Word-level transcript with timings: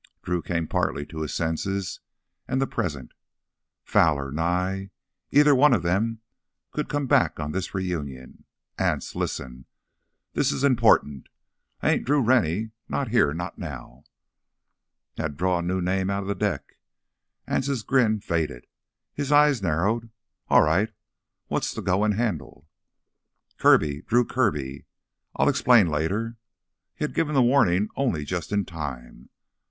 Drew 0.23 0.41
came 0.41 0.65
partly 0.65 1.05
to 1.05 1.21
his 1.21 1.31
senses 1.31 1.99
and 2.47 2.59
the 2.59 2.65
present. 2.65 3.11
Fowler... 3.83 4.31
Nye... 4.31 4.89
either 5.29 5.53
one 5.53 5.73
of 5.75 5.83
them 5.83 6.21
could 6.71 6.89
come 6.89 7.05
back 7.05 7.39
on 7.39 7.51
this 7.51 7.75
reunion. 7.75 8.45
"Anse—listen! 8.79 9.65
This 10.33 10.51
is 10.51 10.63
important. 10.63 11.29
I 11.83 11.91
ain't 11.91 12.03
Drew 12.03 12.19
Rennie—not 12.19 13.09
here, 13.09 13.31
not 13.31 13.59
now—" 13.59 14.03
"Had 15.17 15.33
to 15.33 15.33
draw 15.35 15.59
a 15.59 15.61
new 15.61 15.79
name 15.79 16.09
outta 16.09 16.33
th' 16.33 16.39
deck?" 16.39 16.77
Anse's 17.45 17.83
grin 17.83 18.21
faded; 18.21 18.65
his 19.13 19.31
eyes 19.31 19.61
narrowed. 19.61 20.09
"All 20.49 20.63
right, 20.63 20.91
what's 21.45 21.75
the 21.75 21.81
goin' 21.83 22.13
handle?" 22.13 22.67
"Kirby, 23.59 24.01
Drew 24.01 24.25
Kirby... 24.25 24.85
I'll 25.35 25.47
explain 25.47 25.85
later." 25.89 26.37
He 26.95 27.03
had 27.03 27.13
given 27.13 27.35
the 27.35 27.43
warning 27.43 27.87
only 27.95 28.25
just 28.25 28.51
in 28.51 28.65
time. 28.65 29.29